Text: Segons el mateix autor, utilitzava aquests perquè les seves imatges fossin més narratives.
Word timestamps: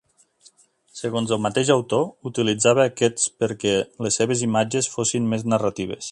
Segons 0.99 1.33
el 1.35 1.41
mateix 1.47 1.69
autor, 1.75 2.07
utilitzava 2.31 2.85
aquests 2.91 3.29
perquè 3.43 3.75
les 4.07 4.17
seves 4.21 4.43
imatges 4.51 4.89
fossin 4.95 5.29
més 5.35 5.47
narratives. 5.55 5.99